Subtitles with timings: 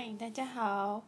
[0.00, 1.02] 嗨，大家好，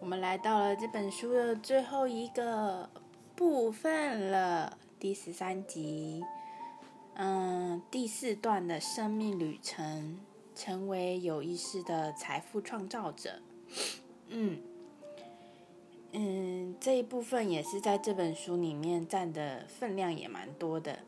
[0.00, 2.88] 我们来到了这本书的最后一个
[3.36, 6.24] 部分了，第十三集，
[7.16, 10.18] 嗯，第四段的生命旅程，
[10.54, 13.38] 成为有意识的财富创造者，
[14.28, 14.58] 嗯，
[16.12, 21.00] 嗯，这一部分也是在这本书里面占的分量也蛮多的，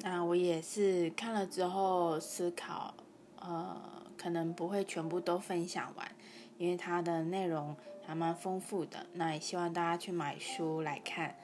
[0.00, 2.92] 那我也是看了之后思考，
[3.38, 4.01] 呃。
[4.22, 6.08] 可能不会全部都分享完，
[6.56, 7.74] 因为它的内容
[8.06, 9.04] 还蛮丰富的。
[9.14, 11.36] 那也希望大家去买书来看，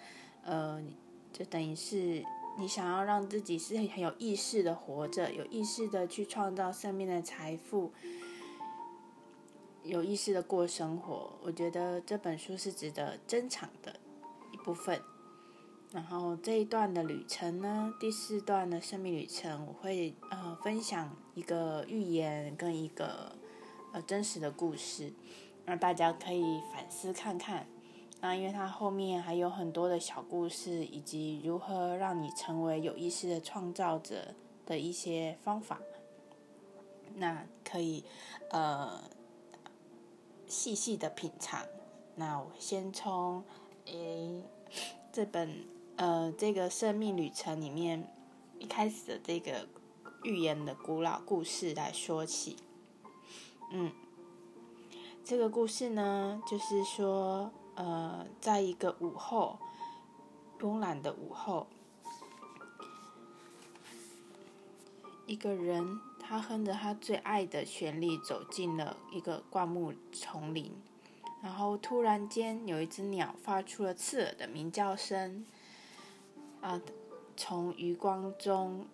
[0.45, 0.81] 呃，
[1.33, 2.25] 就等于是
[2.57, 7.93] 你想要让自己是很有意识的活着，有意识的去创造生命的财富，
[9.83, 11.33] 有意识的过生活。
[11.43, 13.97] 我觉得这本书是值得珍藏的
[14.53, 15.01] 一部分。
[15.91, 23.35] 然后这一段的旅程呢，第四段的生命旅程，我会呃分享一个寓言跟一个
[23.95, 25.11] 呃真实的故事，
[25.65, 27.67] 让大家可以反思看看。
[28.21, 34.35] 那因为它后面还有很多的小故事，以及如何让你成为有意识的创造者
[34.67, 35.81] 的一些方法，
[37.17, 38.05] 那可以
[38.51, 39.03] 呃
[40.47, 41.65] 细细的品尝。
[42.17, 43.43] 那我先从
[43.87, 44.43] 诶
[45.11, 45.78] 这本。
[45.99, 48.09] 呃，这个生命旅程里面
[48.61, 49.67] 一开始的这个
[50.23, 52.57] 寓言的古老故事来说起，
[53.73, 53.91] 嗯，
[55.25, 59.59] 这个故事呢，就是说，呃，在一个午后，
[60.61, 61.67] 慵懒的午后，
[65.27, 70.73] 一个人他哼着他最爱的旋律走进了一个灌木丛林，
[71.43, 75.45] 然后突然间有一只鸟发出了刺耳的鸣叫声。
[76.61, 76.81] 啊，
[77.37, 78.87] 从余光中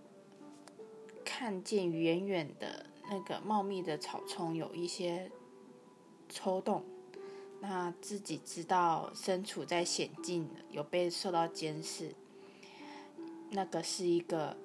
[1.24, 5.30] 看见远远的那个茂密的草丛有一些
[6.28, 6.84] 抽动，
[7.60, 12.14] 那自己知道身处在险境，有被受到监视。
[13.50, 14.56] 那个是一个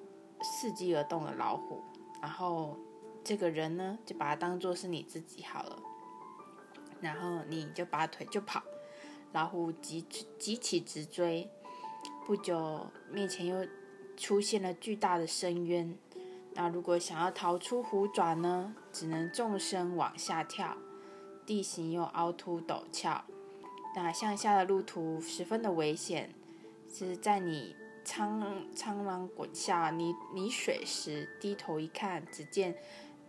[0.42, 1.80] 伺机而动的老虎，
[2.20, 2.76] 然后
[3.24, 5.82] 这个人呢，就把它当做是你自己好了，
[7.00, 8.62] 然后你就拔腿就跑，
[9.32, 10.02] 老虎急
[10.38, 11.48] 急起直追。
[12.30, 13.66] 不久，面前又
[14.16, 15.98] 出现了巨大的深渊。
[16.54, 18.72] 那如果想要逃出虎爪呢？
[18.92, 20.76] 只能纵身往下跳，
[21.44, 23.24] 地形又凹凸陡峭。
[23.96, 26.32] 那向下的路途十分的危险。
[26.88, 27.74] 是在你
[28.04, 32.76] 苍苍狼滚下泥泥水时，低头一看，只见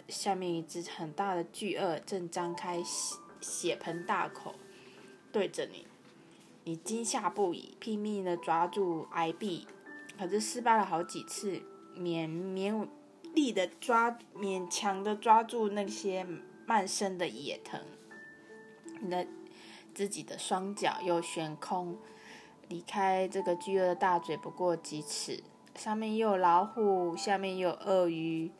[0.09, 4.53] 下面一只很大的巨鳄正张开血血盆大口
[5.31, 5.87] 对着你。
[6.63, 9.65] 你惊吓不已，拼命的抓住崖壁，
[10.15, 11.59] 可是失败了好几次，
[11.97, 12.87] 勉勉
[13.33, 16.23] 力的抓，勉强的抓住那些
[16.67, 17.81] 漫生的野藤。
[18.99, 19.25] 你的
[19.95, 21.97] 自己的双脚又悬空，
[22.67, 25.41] 离开这个巨鳄的大嘴不过几尺，
[25.73, 28.51] 上面又有老虎，下面又有鳄鱼，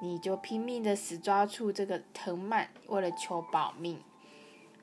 [0.00, 4.00] 你就拼命的死抓住这个藤蔓，为了求保命。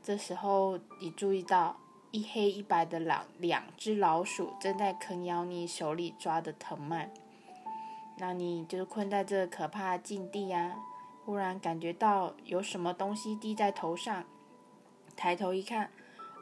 [0.03, 1.77] 这时候，你注意到。
[2.11, 7.09] 一黑一白的老两只老鼠正在啃咬你手里抓的藤蔓，
[8.17, 10.75] 那你就是困在这可怕的境地呀！
[11.23, 14.25] 忽然感觉到有什么东西滴在头上，
[15.15, 15.89] 抬头一看，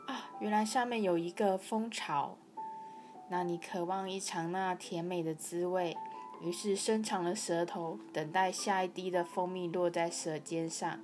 [0.08, 2.35] 啊，原来上面有一个蜂巢。
[3.28, 5.96] 那你渴望一尝那甜美的滋味，
[6.41, 11.00] 于是伸长了舌头，等待下一滴的蜂蜜落在舌尖上。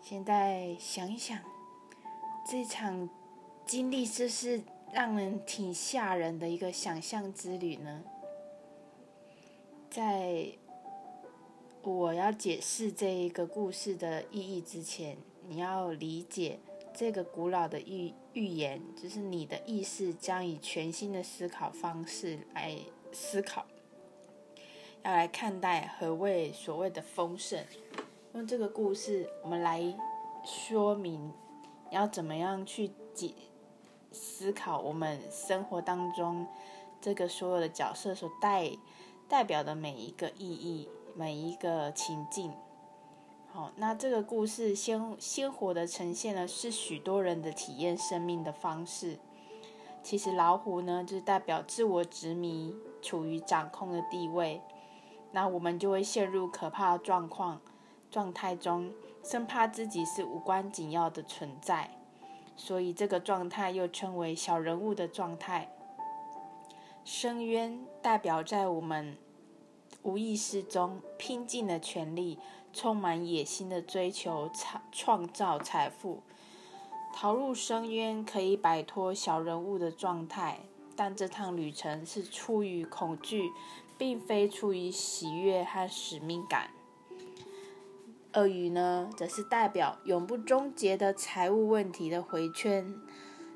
[0.00, 1.36] 现在想一想。
[2.46, 3.08] 这场
[3.64, 4.60] 经历就是
[4.92, 8.04] 让人挺吓人的一个想象之旅呢。
[9.90, 10.48] 在
[11.82, 15.16] 我要解释这一个故事的意义之前，
[15.48, 16.58] 你要理解
[16.92, 22.76] 这个古老的预预言，就是你的意识将以全新的思考方式来
[23.10, 23.64] 思考，
[25.02, 27.64] 要来看待何谓所谓的丰盛。
[28.34, 29.82] 用这个故事，我们来
[30.44, 31.32] 说明。
[31.94, 33.32] 要怎么样去解
[34.10, 36.44] 思考我们生活当中
[37.00, 38.72] 这个所有的角色所代
[39.28, 42.52] 代表的每一个意义、每一个情境？
[43.52, 49.20] 好，那这个故事鲜鲜活的呈现了是许多人的体验生命的方式。
[50.02, 54.60] 其实老虎呢，就是代表自我执迷、处于掌控的地位，
[55.30, 57.60] 那我们就会陷入可怕状况
[58.10, 58.92] 状态中。
[59.24, 61.90] 生怕自己是无关紧要的存在，
[62.56, 65.70] 所以这个状态又称为小人物的状态。
[67.04, 69.16] 深渊代表在我们
[70.02, 72.38] 无意识中拼尽了全力，
[72.72, 76.22] 充满野心的追求创创造财富。
[77.14, 80.60] 逃入深渊可以摆脱小人物的状态，
[80.94, 83.50] 但这趟旅程是出于恐惧，
[83.96, 86.70] 并非出于喜悦和使命感。
[88.34, 92.92] 鳄鱼呢，则是代表永不终结的财务问题的回圈。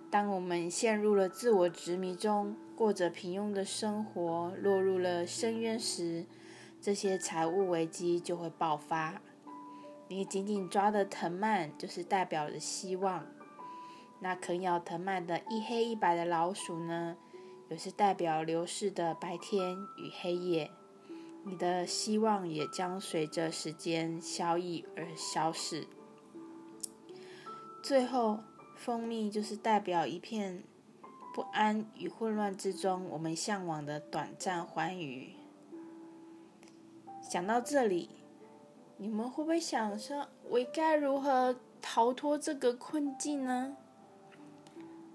[0.09, 6.25] 当我们陷入了自我执迷中，过着平庸的生活，落入了深渊时，
[6.81, 9.21] 这些财务危机就会爆发。
[10.07, 13.27] 你紧紧抓的藤蔓，就是代表着希望。
[14.21, 17.17] 那啃咬藤蔓的一黑一白的老鼠呢，
[17.69, 20.71] 也是代表流逝的白天与黑夜。
[21.49, 25.87] 你的希望也将随着时间消逸而消逝。
[27.83, 28.41] 最后，
[28.77, 30.63] 蜂蜜就是代表一片
[31.35, 35.33] 不安与混乱之中，我们向往的短暂欢愉。
[37.23, 38.11] 想到这里，
[38.99, 43.75] 你们会不会想说，我该如何逃脱这个困境呢？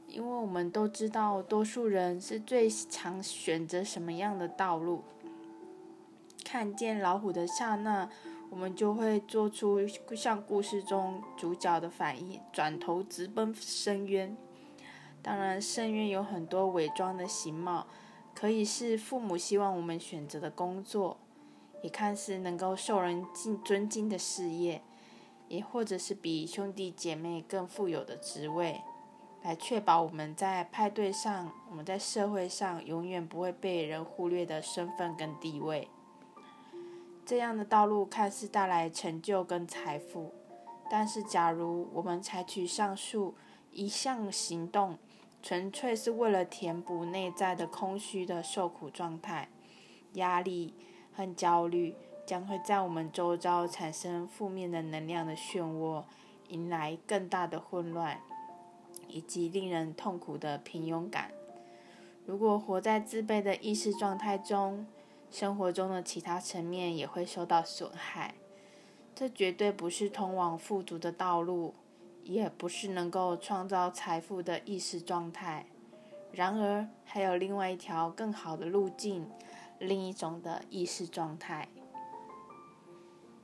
[0.08, 5.04] 因为我们都知道，多数人是最常选择什么样的道路。
[6.54, 8.08] 看见老虎的刹那，
[8.52, 14.38] 我们就会做出像故事中主角的反应，转头直奔深渊。
[15.24, 17.88] 当然，深渊有很多伪装的形貌，
[18.36, 21.18] 可以是父母希望我们选择的工作，
[21.82, 24.84] 也看似能够受人敬尊敬的事业，
[25.48, 28.80] 也或者是比兄弟姐妹更富有的职位。
[29.42, 35.90] 来确保我们在派对上，我们在社会上永远不会被人忽略的身份跟地位。
[37.26, 40.34] 这样的道路看似带来成就跟财富，
[40.90, 43.36] 但是假如我们采取上述
[43.72, 44.98] 一项行动，
[45.42, 49.50] 纯粹是为了填补内在的空虚的受苦状态，
[50.14, 50.74] 压力
[51.14, 56.04] 和焦虑将会在我们周遭产生负面的能量的漩涡，
[56.50, 58.20] 迎来更大的混乱。
[59.10, 61.30] 以及令人痛苦的平庸感。
[62.26, 64.88] 如果活在自卑的意识状态中，
[65.34, 68.36] 生活中的其他层面也会受到损害。
[69.16, 71.74] 这绝对不是通往富足的道路，
[72.24, 75.66] 也不是能够创造财富的意识状态。
[76.32, 79.28] 然而，还有另外一条更好的路径，
[79.80, 81.68] 另一种的意识状态。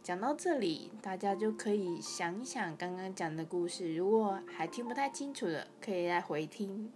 [0.03, 3.95] 讲到这里，大家就可以想一想刚刚讲的故事。
[3.95, 6.87] 如果还听不太清楚的，可以再回听；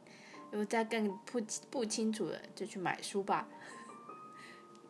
[0.52, 1.42] 如果再更不
[1.72, 3.48] 不清楚的，就去买书吧。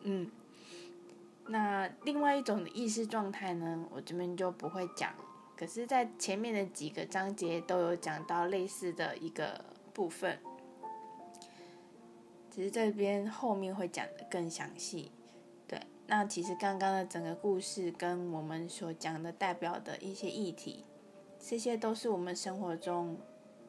[0.04, 0.30] 嗯，
[1.48, 5.12] 那另外一种的意识状态呢，我这边就不会讲。
[5.56, 10.38] 可是，在前面的几个章节都有讲到类似的一个部分，
[12.50, 15.12] 只是这边后面会讲的更详细。
[15.66, 20.84] 对那其实刚刚的整个故事跟我们所讲的代表的一些议题，
[21.38, 23.16] 这些都是我们生活中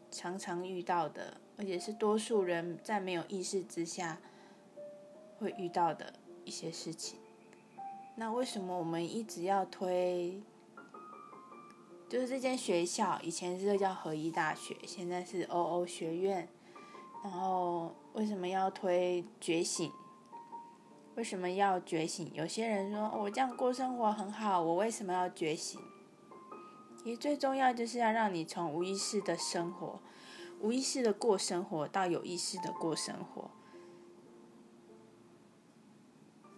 [0.10, 4.18] 常常遇到的，而且是多数人在没有意识之下
[5.38, 6.14] 会遇到的
[6.45, 7.19] 一些事情。
[8.15, 10.42] 那为什么我们一直要推？
[12.07, 16.47] 就是这间学校以前是叫合一大学，现在是 OO 学院，
[17.24, 19.92] 然后为什么要推觉醒？
[21.15, 22.31] 为什么要觉醒？
[22.33, 25.81] 有些人说我这样过生活很好，我为什么要觉醒？
[27.03, 30.00] 其实最重要就是要让你从无意识的生活、
[30.62, 33.50] 无意识的过生活到有意识的过生活。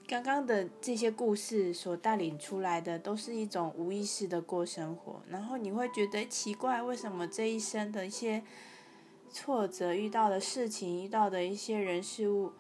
[0.08, 5.22] 刚刚的这些故事所带领出来的，都是一种无意识的过生活。
[5.30, 8.42] 然后你会觉得奇怪，为什么这一生的一些
[9.30, 12.54] 挫折、遇到的事情、遇到的一些人事物，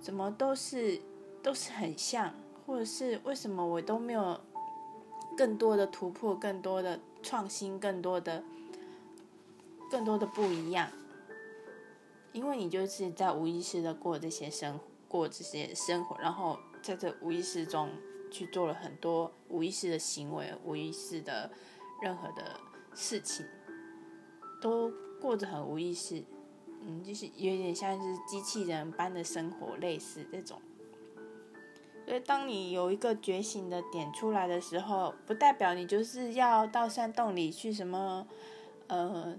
[0.00, 1.00] 怎么都是？
[1.42, 2.34] 都是很像，
[2.66, 4.40] 或者是为什么我都没有
[5.36, 8.42] 更多的突破、更多的创新、更多的、
[9.88, 10.90] 更多的不一样？
[12.32, 17.90] 因为你就是在无意识的过这些生过这些生活，然后在这无意识中
[18.30, 21.50] 去做了很多无意识的行为、无意识的
[22.00, 22.60] 任何的
[22.94, 23.44] 事情，
[24.62, 26.22] 都过着很无意识，
[26.82, 30.62] 嗯，就是有点像是机器人般的生活，类似这种。
[32.04, 38.28] 所以，当你有一个觉醒的点出来的时候，不代表你就是要到山洞里去什么，
[38.86, 39.36] 呃，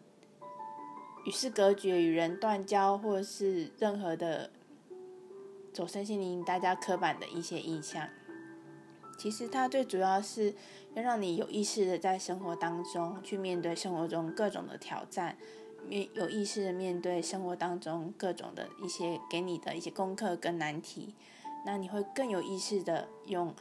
[1.25, 4.51] 与世隔绝、与人断交，或是任何的
[5.77, 8.09] 走身心灵大家刻板的一些印象。
[9.15, 10.55] 其实，它最主要是
[10.95, 15.37] 要让你有意识的在生活当中去面对生活中各种的挑战，
[15.87, 21.13] 面有意识的面对生活当中各种的一些给你的一些功课跟难题。
[21.63, 23.53] 那你会更有意识的用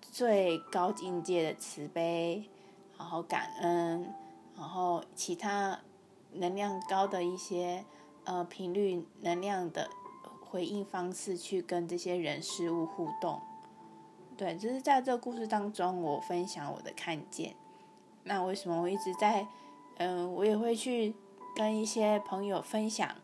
[0.00, 2.50] 最高境界的慈悲，
[2.98, 4.12] 然后感恩，
[4.56, 5.78] 然后其他
[6.32, 7.84] 能量高的一些
[8.24, 9.88] 呃频率能量的
[10.52, 13.40] 回应方式去跟这些人事物互动。
[14.36, 17.54] 对，就是在这个故事当中，我分享我的看见。
[18.24, 19.46] 那为什么我一直在，
[19.96, 21.14] 嗯，我也会去
[21.56, 23.16] 跟一些朋友分享。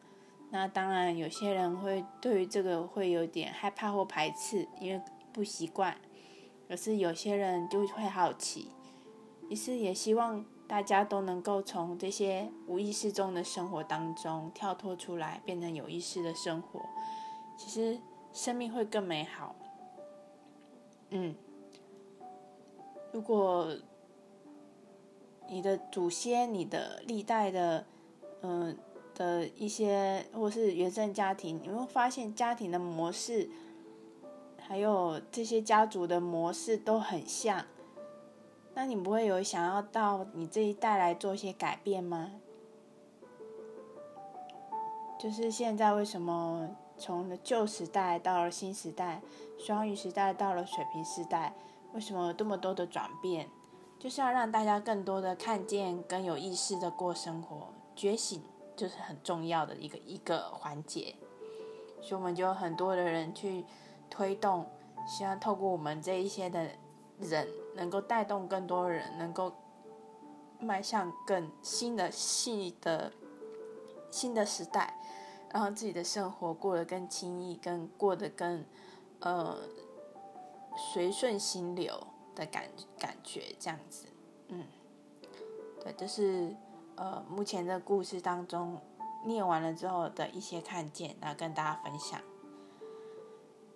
[0.48, 5.98] 那当然，有些人会对于这个会有点害怕或排斥，因为不习惯。
[6.66, 8.70] 可是有些人就会好奇，
[9.50, 16.80] 于是也希望大家都能够从这些无意识中的生活当中跳脱出来，变成有意识的生活。
[17.56, 17.98] 其实
[18.32, 19.56] 生命会更美好。
[21.10, 21.34] 嗯，
[23.12, 23.74] 如果
[25.48, 27.86] 你的祖先、你的历代的，
[28.42, 28.78] 嗯。
[29.14, 33.50] 的一些，或是原生家庭，你会发现家庭的模式，
[34.60, 37.66] 还有这些家族的模式都很像。
[38.78, 42.30] 那你不会有想要到你这一代来做一些改变吗？
[45.18, 49.20] 就是现在为什么从旧时代到了新时代，
[49.58, 51.52] 双鱼时代到了水瓶时代，
[51.92, 53.48] 为什么有这么多的转变？
[53.98, 58.40] 就是要让大家更多的看见，更有意识的过生活，觉醒。
[58.76, 61.16] 就是很重要的一个一个环节，
[62.00, 63.64] 所以我们就有很多的人去
[64.08, 64.64] 推动，
[65.04, 66.70] 希望透过我们这一些的
[67.18, 69.50] 人，能够带动更多人，能够
[70.60, 73.10] 迈向更新的、新的、
[74.10, 74.92] 新的时代，
[75.50, 78.62] 然后自己的生活过得更轻易，更过得更
[79.20, 79.56] 呃
[80.92, 82.68] 随顺心流的感
[82.98, 84.06] 感觉，这样子，
[84.48, 84.66] 嗯，
[85.82, 86.54] 对，就是。
[87.00, 88.76] 呃，目前的故事当中，
[89.24, 92.20] 念完了之后的一些看见，然后跟大家分享。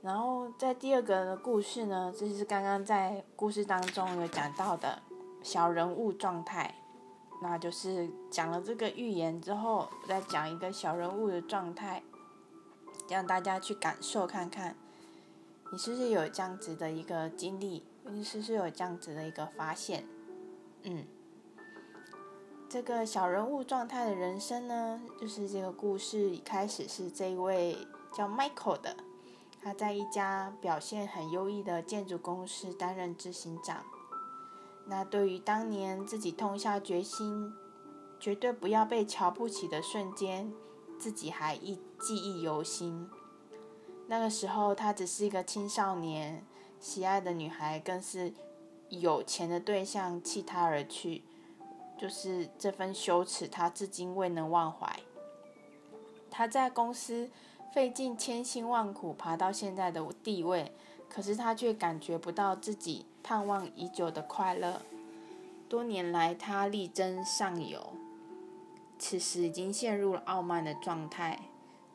[0.02, 5.00] 然后在第二个故事呢，这是刚刚在故事当中有讲到的
[5.44, 6.74] 小人物状态，
[7.40, 12.02] 那就是讲了这个寓言之后，再讲一个小人物的状态，
[13.08, 14.74] 让大家去感受看看，
[15.70, 20.04] 你是不是有这样子的一个经历，你是不是有这样子的一个发现，
[20.82, 21.06] 嗯。
[22.68, 27.76] 这个小人物状态的人生呢，就是这个故事一开始是这一位
[28.10, 28.96] 叫 Michael 的，
[29.62, 33.84] 他在一家表现很优异的建筑公司担任执行长。
[34.86, 37.54] 那对于当年自己痛下决心，
[38.18, 40.52] 绝对不要被瞧不起的瞬间，
[40.98, 43.08] 自己还一记忆犹新。
[44.08, 46.44] 那个时候他只是一个青少年，
[46.80, 48.34] 喜爱的女孩更是
[48.88, 51.22] 有钱的对象弃他而去。
[51.96, 55.00] 就是这份羞耻，他至今未能忘怀。
[56.28, 57.30] 他在公司
[57.72, 60.72] 费尽千辛万苦爬到现在的地位，
[61.08, 64.82] 可是他却感觉不到自己盼望已久的快乐。
[65.70, 67.94] 多年来，他力争上游，
[68.98, 71.40] 此时已经陷入了傲慢的状态。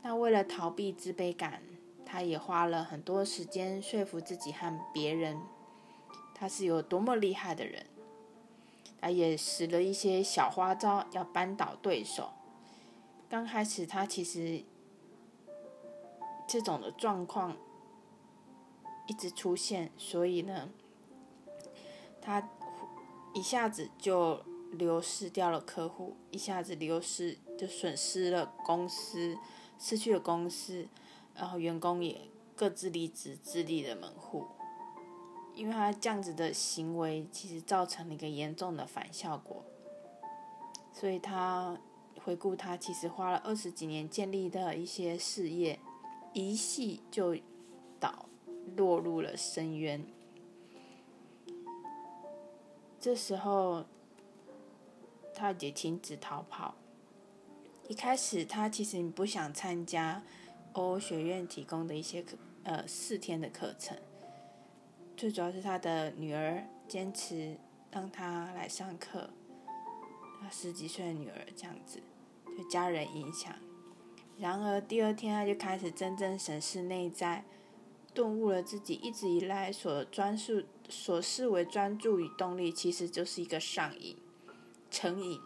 [0.01, 1.61] 那为了逃避自卑感，
[2.03, 5.39] 他也花了很多时间说服自己和别人，
[6.33, 7.85] 他是有多么厉害的人。
[8.99, 12.31] 他也使了一些小花招，要扳倒对手。
[13.29, 14.63] 刚开始，他其实
[16.47, 17.57] 这种的状况
[19.05, 20.69] 一直出现，所以呢，
[22.21, 22.49] 他
[23.33, 29.37] 一下子就流失掉了客户，一下子流失就损失了公司，
[29.77, 30.87] 失去了公司，
[31.35, 32.21] 然后员工也
[32.55, 34.45] 各自离职，自立了门户。
[35.53, 39.63] 因为他这样子的行为，其实造成了一个严重的反效果，
[40.93, 41.75] 所以他
[42.23, 45.79] 回顾他其实花了二十几年建立的一些事业，
[46.37, 47.35] 一系就
[47.99, 48.27] 倒
[48.75, 50.05] 落入了深渊。
[52.99, 53.85] 这时候，
[55.33, 56.75] 他也停止逃跑。
[57.87, 60.21] 一开始，他其实不想参加
[60.73, 63.97] 欧学院提供的一些课，呃，四天的课程。
[65.15, 67.57] 最主要是他的女儿坚持
[67.89, 69.27] 让他来上课，
[70.39, 71.99] 他十几岁的女儿这样子，
[72.55, 73.55] 就家人影响。
[74.39, 77.43] 然而第二天他就开始真正审视内在，
[78.13, 84.15] 顿悟了自己一直以来所专注、所视为专注与动力，其实就是一个上瘾、
[84.91, 85.39] 成瘾。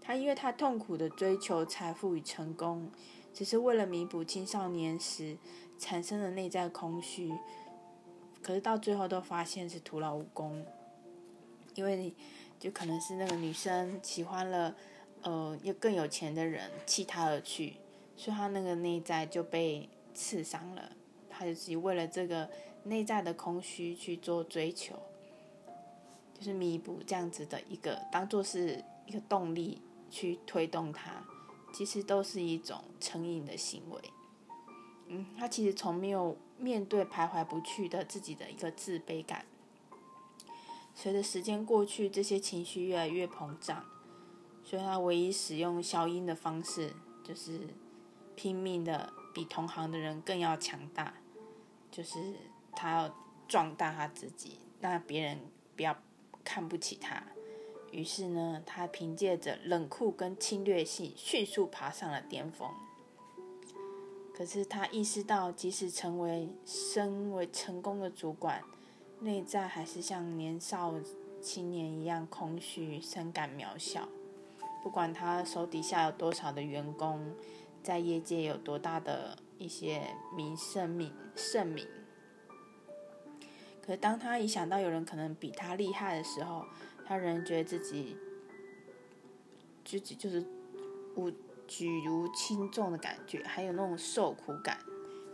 [0.00, 2.90] 他因为他痛苦的追求财富与成功，
[3.32, 5.36] 只是为了弥补青少年时
[5.78, 7.32] 产生的内在空虚。
[8.42, 10.66] 可是到最后都发现是徒劳无功，
[11.76, 12.12] 因为
[12.58, 14.74] 就可能是那个女生喜欢了，
[15.22, 17.76] 呃，又更有钱的人弃他而去，
[18.16, 20.92] 所以他那个内在就被刺伤了，
[21.30, 22.48] 他就自己为了这个
[22.84, 24.94] 内在的空虚去做追求，
[26.34, 31.24] 就是弥补这样子的一个，当做是一个动力去推动他，
[31.72, 34.00] 其实都是一种成瘾的行为。
[35.06, 39.44] 嗯，他其实从没有面对徘徊不去的自己的一个自卑感，
[40.94, 43.84] 随着时间过去，这些情绪越来越膨胀，
[44.72, 47.60] 所以他唯一使用消音的方式就是
[48.34, 51.12] 拼命的比同行的人更要强大，
[51.90, 52.18] 就是
[52.74, 53.14] 他要
[53.46, 55.40] 壮大他自己，让别人
[55.76, 55.94] 不要
[56.42, 57.22] 看不起他。
[57.90, 62.66] 于是呢，他凭借着冷酷跟侵略性，迅速爬上了巅峰。
[64.34, 68.62] 可是他意识到，即使成为身为成功的主管，
[69.20, 70.94] 内在还是像年少
[71.42, 74.08] 青年一样空虚，深感渺小。
[74.82, 77.34] 不管他手底下有多少的员工，
[77.82, 80.02] 在业界有多大的一些
[80.36, 81.86] 名声名盛名，
[83.84, 86.64] 可当他一想到有人可能比他厉害的时候，
[87.06, 88.16] 他仍觉得自己
[89.84, 90.44] 自己就是
[91.16, 91.30] 无。
[91.68, 94.78] 举如轻重的感觉，还有那种受苦感，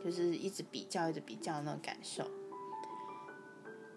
[0.05, 2.25] 就是一直比较、一直比较那种感受。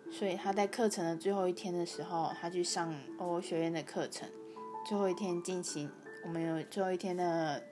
[0.10, 4.28] 所以他在课程的最后一天的时候，他去上欧欧学院的课程。
[4.86, 5.90] 最后一天进行，
[6.24, 7.64] 我们有最后一天的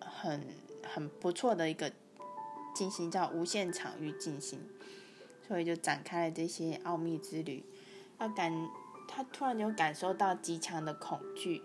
[0.00, 0.46] 很
[0.82, 1.90] 很不错的一个
[2.74, 4.60] 进行叫无限场域进行，
[5.46, 7.64] 所以就展开了这些奥秘之旅。
[8.18, 8.68] 他感，
[9.08, 11.62] 他突然就感受到极强的恐惧。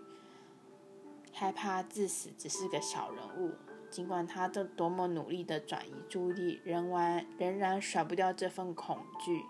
[1.32, 3.52] 害怕致死只是个小人物，
[3.88, 9.44] 尽管他这多么努力的转移注意力，仍然仍然甩不掉这份恐惧。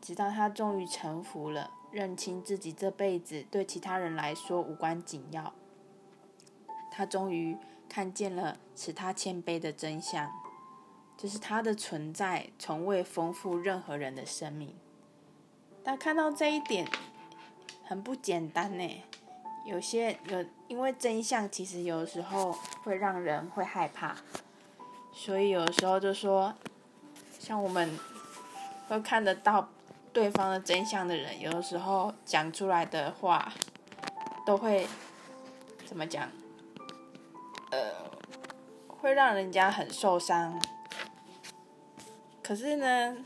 [0.00, 5.52] 直到他终于臣服了，认清自己这辈子对其他人来说无关紧要。
[6.90, 7.56] 他终于
[7.88, 10.30] 看见了使他谦卑的真相，
[11.16, 14.74] 就是他的存在从未丰富任何人的生命。
[15.82, 16.86] 但看到这一点，
[17.84, 19.02] 很不简单呢。
[19.66, 24.16] 有些有，因为真相其实有时候会让人会害怕，
[25.12, 26.54] 所以有时候就说，
[27.38, 27.98] 像我们
[28.88, 29.68] 会看得到
[30.12, 33.52] 对方的真相的人，有的时候讲出来的话
[34.46, 34.86] 都会
[35.86, 36.28] 怎么讲？
[37.70, 37.92] 呃，
[38.88, 40.60] 会让人家很受伤。
[42.42, 43.16] 可是呢，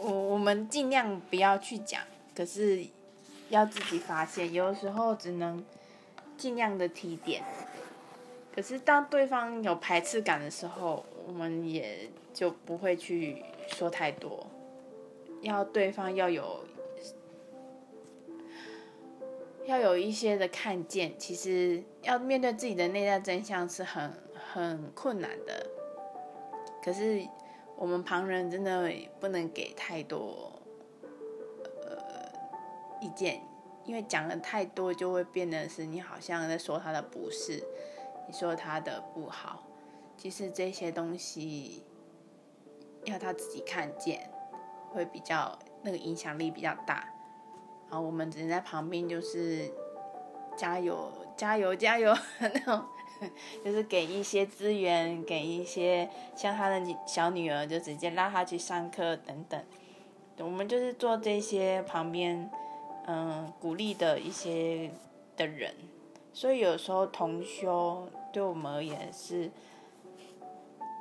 [0.00, 2.02] 我我们尽量不要去讲，
[2.34, 2.86] 可是。
[3.50, 5.64] 要自己发现，有的时候只能
[6.36, 7.42] 尽量的提点。
[8.54, 14.46] 可是当对方有排斥感的时候，我们也就不会去说太多。
[15.40, 16.64] 要对方要有
[19.64, 25.66] 要有一些的看见，其实要面对自己的内在真相是很很困难的。
[26.82, 27.26] 可是
[27.76, 30.52] 我们旁人真的不能给太多。
[31.84, 32.30] 呃
[33.00, 33.40] 意见，
[33.84, 37.62] 因为讲的太多，就会变得是你好像在说他的不是，
[38.26, 39.64] 你说他的不好。
[40.16, 41.84] 其实这些东西
[43.04, 44.28] 要他自己看见，
[44.90, 47.08] 会比较那个影响力比较大。
[47.90, 49.70] 然后我们只能在旁边就是
[50.56, 52.84] 加油、加油、加油 那种，
[53.64, 59.62] 就是给一些资源，给一些像他的小女儿，就直接拉他去上课等等。
[60.38, 62.50] 我们就是做这些旁边。
[63.10, 64.90] 嗯，鼓励的一些
[65.34, 65.74] 的人，
[66.34, 69.50] 所以有时候同修对我们而言是，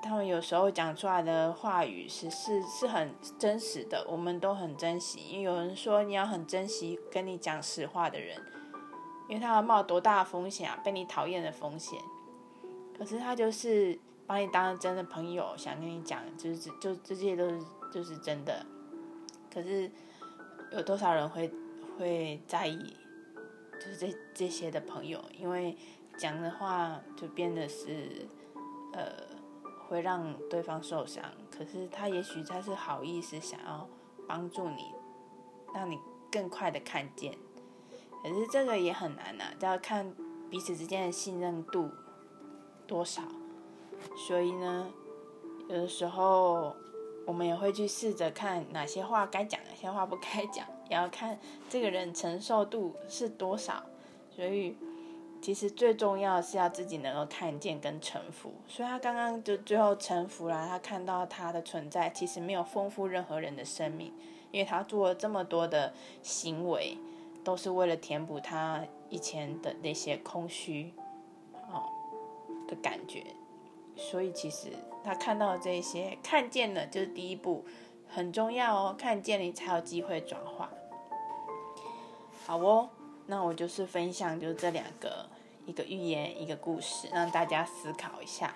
[0.07, 5.19] 他们有时候讲出来的话语是是是很真实的，我们都很珍惜。
[5.19, 8.41] 因为有人说你要很珍惜跟你讲实话的人，
[9.27, 11.99] 因为他要冒多大的风险啊，被你讨厌的风险。
[12.97, 17.59] 可是他就是把你当真的朋友，想跟你讲，就是就这些都是
[17.91, 18.65] 就是真的。
[19.53, 19.91] 可是
[20.71, 21.51] 有多少人会？
[21.97, 22.95] 会在意，
[23.79, 25.75] 就是这这些的朋友，因为
[26.15, 28.27] 讲的话就变得是，
[28.93, 29.03] 呃，
[29.87, 31.23] 会让对方受伤。
[31.49, 33.87] 可是他也许他是好意思想要
[34.27, 34.93] 帮助你，
[35.73, 35.97] 让你
[36.31, 37.33] 更快的看见。
[38.21, 40.13] 可是这个也很难呐，要看
[40.49, 41.89] 彼此之间的信任度
[42.85, 43.21] 多少。
[44.27, 44.91] 所以呢，
[45.69, 46.75] 有的时候
[47.25, 50.65] 我们也会去试着看哪些话该讲，哪些话不该讲。
[50.89, 51.37] 也要看
[51.69, 53.83] 这个人承受度是多少，
[54.29, 54.77] 所以
[55.47, 58.51] 其实最重要的是要自己能够看见跟臣服。
[58.67, 64.13] 所以他刚刚就最后臣服了，他看到他的存在其实没有丰富任何人的生命，
[64.51, 66.97] 因为他做了这么多的行为，
[67.45, 70.93] 都是为了填补他以前的那些空虚，
[71.71, 71.87] 哦
[72.67, 73.23] 的感觉。
[73.95, 74.67] 所以其实
[75.01, 77.63] 他看到这些，看见了就是第一步，
[78.09, 78.95] 很重要哦。
[78.99, 80.69] 看见你才有机会转化。
[82.45, 82.89] 好哦，
[83.27, 85.25] 那我就是分享就这两个，
[85.67, 88.55] 一个寓言，一个故事，让大家思考一下。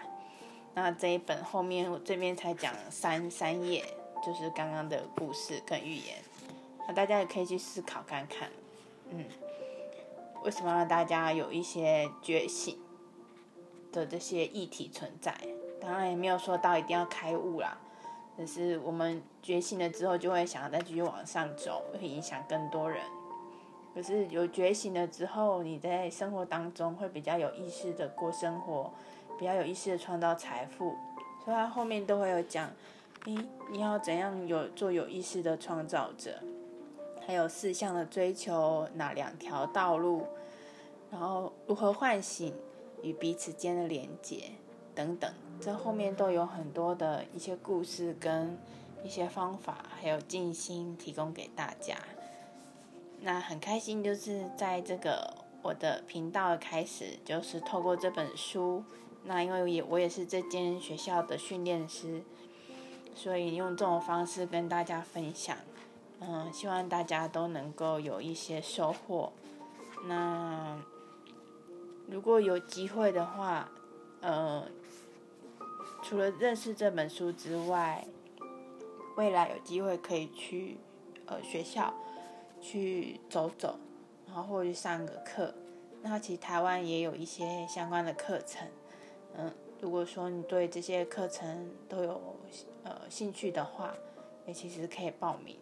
[0.73, 3.83] 那这一本后面我这边才讲三三页，
[4.25, 6.15] 就是刚刚的故事跟寓言，
[6.87, 8.49] 那大家也可以去思考看看，
[9.09, 9.25] 嗯，
[10.43, 12.79] 为什么让大家有一些觉醒
[13.91, 15.35] 的这些议题存在？
[15.81, 17.77] 当然也没有说到一定要开悟啦，
[18.37, 23.03] 只是我们觉醒了之后，就会想要再继续往上走，会影响更多人。
[23.93, 28.91] 可是有觉醒了之后，你在生活当中会比较有意识的过生活，
[29.37, 30.95] 比较有意识的创造财富。
[31.43, 32.71] 所以他后面都会有讲，
[33.25, 36.39] 你，你要怎样有做有意识的创造者，
[37.25, 40.25] 还有四项的追求，哪两条道路，
[41.11, 42.53] 然后如何唤醒
[43.01, 44.51] 与彼此间的连接
[44.95, 45.33] 等等。
[45.59, 48.57] 这后面都有很多的一些故事跟
[49.03, 51.97] 一些方法，还有静心提供给大家。
[53.21, 58.83] 那很开心，就是在这个我的频道开始，就是透过这本书。
[59.23, 62.21] 那因为也我也是这间学校的训练师，
[63.15, 65.55] 所以用这种方式跟大家分享。
[66.19, 69.31] 嗯，希望大家都能够有一些收获。
[70.05, 70.77] 那
[72.09, 73.69] 如果有机会的话，
[74.21, 74.63] 呃。
[76.03, 78.03] 除了认识这本书之外，
[79.15, 80.77] 未来有机会可以去
[81.27, 81.93] 呃学校
[82.61, 83.75] 去走走，
[84.27, 85.53] 然后或者去上个课。
[86.01, 88.67] 那其实台湾也有一些相关的课程，
[89.35, 92.21] 嗯，如果说你对这些课程都有
[92.83, 93.93] 呃兴趣的话，
[94.45, 95.57] 也其实可以报名。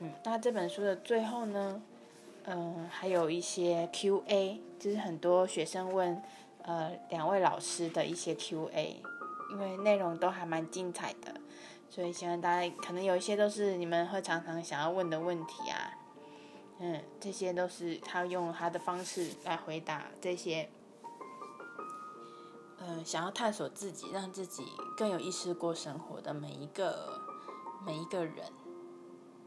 [0.00, 1.82] 嗯，那这本书的最后呢，
[2.44, 6.22] 嗯，还有一些 Q&A，就是很多学生问
[6.62, 9.02] 呃两位老师的一些 Q&A。
[9.50, 11.34] 因为内容都还蛮精彩的，
[11.90, 15.92] 所以希望大家可能有一些都是你们会常常想要问的问题啊，
[16.84, 20.68] 嗯，这些都是他用他的方式来回答这些，
[22.78, 24.64] 嗯，想要探索自己，让自己
[24.96, 27.20] 更有意识过生活的每一个
[27.86, 28.52] 每一个人，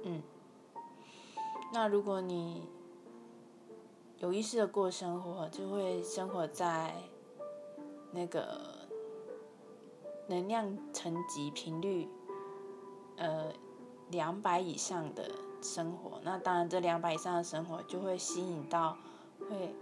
[0.04, 0.24] 嗯，
[1.74, 2.70] 那如果你
[4.20, 6.96] 有意识的过生活，就会生活在
[8.12, 8.74] 那个。
[10.28, 12.10] 能量层级频率，
[13.16, 13.54] 呃，
[14.10, 15.30] 两百以上的
[15.66, 18.98] 生活，那当然这两百以上的生活就会吸引到，
[19.50, 19.74] 会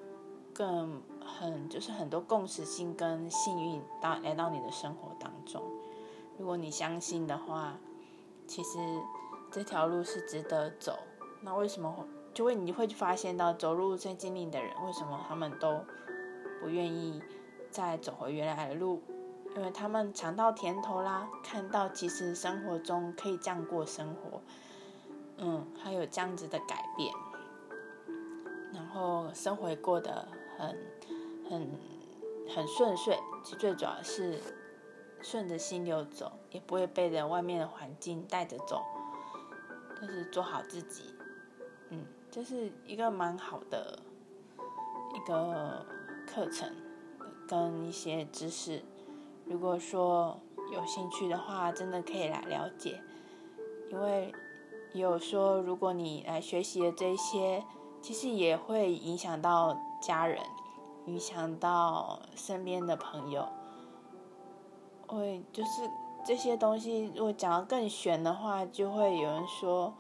[0.54, 5.62] 更很就是很多共识性跟幸运到来到你的生活当中。
[6.38, 7.78] 如果你相信的话，
[8.48, 8.80] 其实
[9.52, 10.98] 这条路是值得走。
[11.41, 15.82] 那为什么就会你会发现到走入这经历的人，为什么他们都
[16.62, 17.22] 不愿意
[17.69, 19.02] 再走回原来的路？
[19.56, 24.41] 因为他们尝到甜头啦，看到其实生活中可以这样过生活，
[25.38, 27.13] 嗯，还有这样子的改变，
[28.74, 30.78] 然后生活过得很
[31.50, 31.69] 很
[32.56, 33.17] 很顺遂。
[33.43, 34.39] 其实最主要是
[35.22, 38.82] 顺着心流走，也不会被人外面的环境带着走，
[40.00, 41.13] 就是做好自己，
[41.89, 44.00] 嗯，这是一个蛮好的
[45.13, 45.86] 一个
[46.26, 46.74] 课程
[47.48, 48.82] 跟一些知识。
[49.46, 50.39] 如果说
[50.72, 53.02] 有兴趣的话，真的可以来了解，
[53.91, 54.34] 因为
[54.94, 57.64] 有说如果你来学习的这些，
[58.02, 60.40] 其实也会影响到家人，
[61.06, 63.48] 影响到身边的朋友，
[65.08, 65.90] 会就是
[66.26, 69.94] 这些东西，如果讲的更玄的话，就会有人说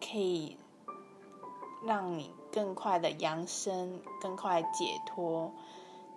[0.00, 0.56] 可以
[1.84, 5.52] 让你更快的扬升，更快解脱，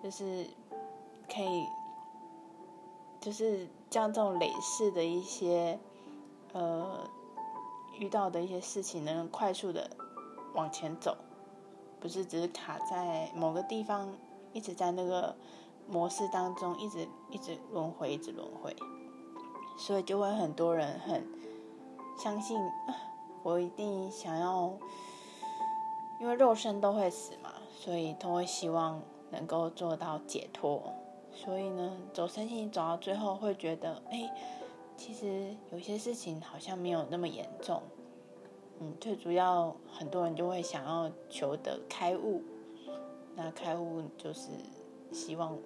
[0.04, 0.48] 就是
[1.34, 1.66] 可以。
[3.20, 5.80] 就是像这种累世的一些，
[6.54, 7.08] 呃，
[8.02, 9.88] 遇到的一些事情，能快速的
[10.56, 11.16] 往前走，
[12.00, 14.12] 不是只是卡在某个地方，
[14.54, 15.36] 一直在那个
[15.88, 18.76] 模式当中，一直一直轮回，一直轮回，
[19.78, 21.24] 所以就会很多人很
[22.18, 22.60] 相信，
[23.44, 24.74] 我一定想要，
[26.20, 30.82] 因为肉身都会死嘛，所以都会希望能够做到解脱。
[31.34, 34.30] 所以呢，走身心走到最后，会觉得，哎，
[35.04, 37.82] 其实有些事情好像没有那么严重。
[38.80, 42.44] 嗯，最主要很多人就会想要求得开悟。
[43.36, 44.50] 那开悟就是
[45.12, 45.58] 希望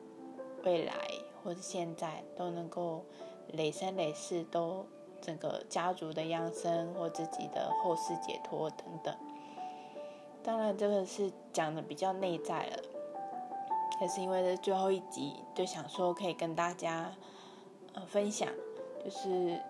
[0.64, 0.94] 未来
[1.44, 3.04] 或者现在都能够
[3.52, 4.86] 累生累世都
[5.22, 9.14] 整个家族的养生或自己的后世解脱等等。
[10.44, 12.84] 当然，这个是讲的比较内在了。
[14.00, 17.12] 也是因为这最后一集，就想说可以跟大家，
[17.94, 18.48] 呃分享，
[19.06, 19.62] 就是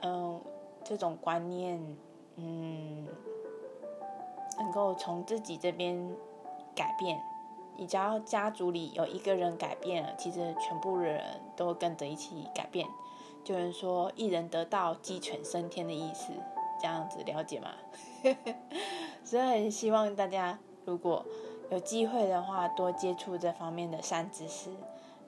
[0.00, 0.40] 嗯
[0.82, 1.78] 这种观念，
[2.36, 3.06] 嗯
[4.58, 6.10] 能够从自己这边
[6.74, 7.20] 改变。
[7.76, 11.22] 你只要家族里有一个人改变了，其实全部人
[11.54, 12.88] 都跟着一起改变。
[13.44, 16.32] 就是说，一人得道，鸡犬升天的意思，
[16.80, 17.72] 这样子了解吗？
[19.24, 21.26] 所以很希望大家如果
[21.70, 24.70] 有机会的话，多接触这方面的善知识，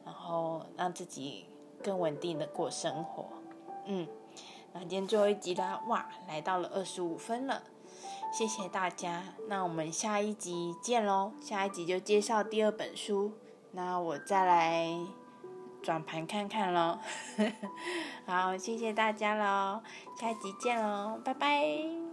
[0.04, 1.46] 然后让自己
[1.84, 3.26] 更稳定的过生活。
[3.84, 4.08] 嗯，
[4.72, 7.62] 那今天最后一集啦，哇，来到了二十五分了。
[8.32, 11.32] 谢谢大家，那我们下一集见喽！
[11.40, 13.32] 下一集就介绍第二本书，
[13.70, 14.88] 那我再来
[15.80, 16.98] 转盘看看喽。
[18.26, 19.82] 好，谢谢大家喽，
[20.18, 22.03] 下一集见喽，拜拜。